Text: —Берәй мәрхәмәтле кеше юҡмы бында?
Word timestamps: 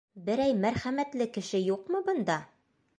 —Берәй 0.29 0.55
мәрхәмәтле 0.63 1.29
кеше 1.37 1.63
юҡмы 1.69 2.05
бында? 2.11 2.43